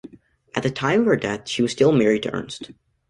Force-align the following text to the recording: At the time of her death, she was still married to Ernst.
At 0.55 0.63
the 0.63 0.71
time 0.71 1.01
of 1.01 1.05
her 1.05 1.15
death, 1.15 1.47
she 1.47 1.61
was 1.61 1.73
still 1.73 1.91
married 1.91 2.23
to 2.23 2.31
Ernst. 2.33 2.71